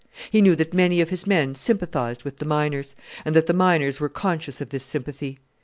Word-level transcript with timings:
He 0.31 0.41
knew 0.41 0.55
that 0.55 0.73
many 0.73 0.99
of 0.99 1.11
his 1.11 1.27
men 1.27 1.53
sympathized 1.53 2.23
with 2.23 2.37
the 2.37 2.45
miners, 2.45 2.95
and 3.23 3.35
that 3.35 3.45
the 3.45 3.53
miners 3.53 3.99
were 3.99 4.09
conscious 4.09 4.59
of 4.59 4.71
this 4.71 4.83
sympathy. 4.83 5.37